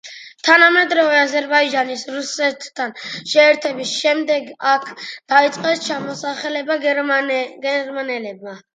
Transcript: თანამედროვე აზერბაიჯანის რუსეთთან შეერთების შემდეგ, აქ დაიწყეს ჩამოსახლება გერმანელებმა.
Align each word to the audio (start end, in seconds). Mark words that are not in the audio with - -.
თანამედროვე 0.45 1.19
აზერბაიჯანის 1.25 2.05
რუსეთთან 2.15 2.97
შეერთების 3.35 3.93
შემდეგ, 4.01 4.51
აქ 4.75 4.91
დაიწყეს 5.37 5.87
ჩამოსახლება 5.87 6.83
გერმანელებმა. 6.91 8.63